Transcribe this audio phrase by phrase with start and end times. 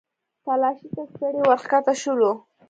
[0.43, 2.31] تلاشۍ ته ستړي ورښکته شولو.